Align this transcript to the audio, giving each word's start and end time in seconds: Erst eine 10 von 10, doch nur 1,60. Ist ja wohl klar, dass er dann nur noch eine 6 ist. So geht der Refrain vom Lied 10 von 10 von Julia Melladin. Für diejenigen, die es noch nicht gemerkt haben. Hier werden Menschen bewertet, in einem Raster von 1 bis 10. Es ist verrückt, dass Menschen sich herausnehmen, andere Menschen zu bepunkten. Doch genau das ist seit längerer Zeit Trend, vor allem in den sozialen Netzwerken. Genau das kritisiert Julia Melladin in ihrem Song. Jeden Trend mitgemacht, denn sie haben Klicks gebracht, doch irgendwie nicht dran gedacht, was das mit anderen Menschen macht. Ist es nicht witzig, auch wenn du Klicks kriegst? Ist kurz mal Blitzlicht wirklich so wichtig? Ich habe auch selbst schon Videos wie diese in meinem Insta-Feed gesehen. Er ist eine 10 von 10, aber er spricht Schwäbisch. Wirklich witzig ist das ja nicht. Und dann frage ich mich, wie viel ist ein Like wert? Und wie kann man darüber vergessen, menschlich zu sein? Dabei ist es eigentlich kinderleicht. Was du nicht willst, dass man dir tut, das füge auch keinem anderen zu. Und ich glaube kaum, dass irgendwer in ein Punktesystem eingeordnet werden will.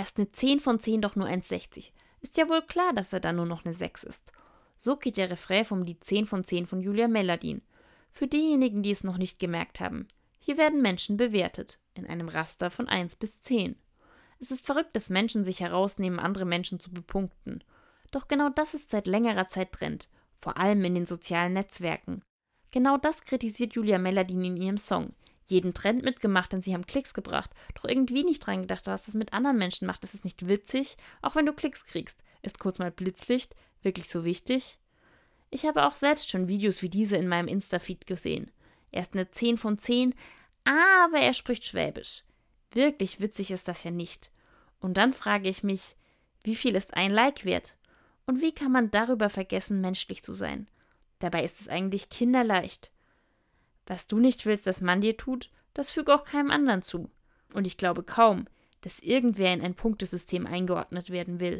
Erst 0.00 0.16
eine 0.16 0.32
10 0.32 0.60
von 0.60 0.80
10, 0.80 1.02
doch 1.02 1.14
nur 1.14 1.28
1,60. 1.28 1.90
Ist 2.22 2.38
ja 2.38 2.48
wohl 2.48 2.62
klar, 2.62 2.94
dass 2.94 3.12
er 3.12 3.20
dann 3.20 3.36
nur 3.36 3.44
noch 3.44 3.66
eine 3.66 3.74
6 3.74 4.04
ist. 4.04 4.32
So 4.78 4.96
geht 4.96 5.18
der 5.18 5.28
Refrain 5.28 5.66
vom 5.66 5.82
Lied 5.82 6.02
10 6.02 6.24
von 6.24 6.42
10 6.42 6.64
von 6.64 6.80
Julia 6.80 7.06
Melladin. 7.06 7.60
Für 8.10 8.26
diejenigen, 8.26 8.82
die 8.82 8.92
es 8.92 9.04
noch 9.04 9.18
nicht 9.18 9.38
gemerkt 9.38 9.78
haben. 9.78 10.08
Hier 10.38 10.56
werden 10.56 10.80
Menschen 10.80 11.18
bewertet, 11.18 11.78
in 11.92 12.06
einem 12.06 12.30
Raster 12.30 12.70
von 12.70 12.88
1 12.88 13.16
bis 13.16 13.42
10. 13.42 13.76
Es 14.38 14.50
ist 14.50 14.64
verrückt, 14.64 14.96
dass 14.96 15.10
Menschen 15.10 15.44
sich 15.44 15.60
herausnehmen, 15.60 16.18
andere 16.18 16.46
Menschen 16.46 16.80
zu 16.80 16.90
bepunkten. 16.90 17.62
Doch 18.10 18.26
genau 18.26 18.48
das 18.48 18.72
ist 18.72 18.88
seit 18.88 19.06
längerer 19.06 19.48
Zeit 19.48 19.72
Trend, 19.72 20.08
vor 20.38 20.56
allem 20.56 20.82
in 20.82 20.94
den 20.94 21.04
sozialen 21.04 21.52
Netzwerken. 21.52 22.22
Genau 22.70 22.96
das 22.96 23.20
kritisiert 23.20 23.74
Julia 23.74 23.98
Melladin 23.98 24.44
in 24.44 24.56
ihrem 24.56 24.78
Song. 24.78 25.12
Jeden 25.50 25.74
Trend 25.74 26.04
mitgemacht, 26.04 26.52
denn 26.52 26.62
sie 26.62 26.74
haben 26.74 26.86
Klicks 26.86 27.12
gebracht, 27.12 27.50
doch 27.74 27.84
irgendwie 27.84 28.22
nicht 28.22 28.46
dran 28.46 28.62
gedacht, 28.62 28.86
was 28.86 29.06
das 29.06 29.16
mit 29.16 29.32
anderen 29.32 29.58
Menschen 29.58 29.84
macht. 29.84 30.04
Ist 30.04 30.14
es 30.14 30.22
nicht 30.22 30.46
witzig, 30.46 30.96
auch 31.22 31.34
wenn 31.34 31.44
du 31.44 31.52
Klicks 31.52 31.84
kriegst? 31.84 32.22
Ist 32.42 32.60
kurz 32.60 32.78
mal 32.78 32.92
Blitzlicht 32.92 33.56
wirklich 33.82 34.08
so 34.08 34.24
wichtig? 34.24 34.78
Ich 35.50 35.64
habe 35.66 35.84
auch 35.84 35.96
selbst 35.96 36.30
schon 36.30 36.46
Videos 36.46 36.82
wie 36.82 36.88
diese 36.88 37.16
in 37.16 37.26
meinem 37.26 37.48
Insta-Feed 37.48 38.06
gesehen. 38.06 38.52
Er 38.92 39.02
ist 39.02 39.14
eine 39.14 39.28
10 39.28 39.58
von 39.58 39.76
10, 39.76 40.14
aber 40.62 41.18
er 41.18 41.34
spricht 41.34 41.64
Schwäbisch. 41.64 42.22
Wirklich 42.70 43.20
witzig 43.20 43.50
ist 43.50 43.66
das 43.66 43.82
ja 43.82 43.90
nicht. 43.90 44.30
Und 44.78 44.96
dann 44.96 45.12
frage 45.12 45.48
ich 45.48 45.64
mich, 45.64 45.96
wie 46.44 46.54
viel 46.54 46.76
ist 46.76 46.94
ein 46.94 47.10
Like 47.10 47.44
wert? 47.44 47.76
Und 48.24 48.40
wie 48.40 48.52
kann 48.52 48.70
man 48.70 48.92
darüber 48.92 49.28
vergessen, 49.28 49.80
menschlich 49.80 50.22
zu 50.22 50.32
sein? 50.32 50.68
Dabei 51.18 51.42
ist 51.42 51.60
es 51.60 51.66
eigentlich 51.66 52.08
kinderleicht. 52.08 52.92
Was 53.90 54.06
du 54.06 54.20
nicht 54.20 54.46
willst, 54.46 54.68
dass 54.68 54.80
man 54.80 55.00
dir 55.00 55.16
tut, 55.16 55.50
das 55.74 55.90
füge 55.90 56.14
auch 56.14 56.22
keinem 56.22 56.52
anderen 56.52 56.82
zu. 56.82 57.10
Und 57.52 57.66
ich 57.66 57.76
glaube 57.76 58.04
kaum, 58.04 58.46
dass 58.82 59.00
irgendwer 59.00 59.52
in 59.52 59.62
ein 59.62 59.74
Punktesystem 59.74 60.46
eingeordnet 60.46 61.10
werden 61.10 61.40
will. 61.40 61.58